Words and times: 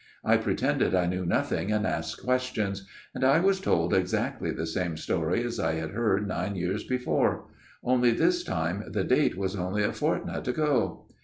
I 0.25 0.37
pretended 0.37 0.95
I 0.95 1.05
knew 1.05 1.27
nothing 1.27 1.71
and 1.71 1.85
asked 1.85 2.23
questions; 2.23 2.87
and 3.13 3.23
I 3.23 3.39
was 3.39 3.61
told 3.61 3.93
exactly 3.93 4.49
the 4.49 4.65
same 4.65 4.97
story 4.97 5.43
as 5.43 5.59
I 5.59 5.73
had 5.73 5.91
heard 5.91 6.27
nine 6.27 6.55
years 6.55 6.83
before; 6.83 7.45
only 7.83 8.09
this 8.09 8.43
time 8.43 8.83
the 8.87 9.03
date 9.03 9.37
was 9.37 9.55
only 9.55 9.83
a 9.83 9.93
fortnight 9.93 10.47
ago. 10.47 11.05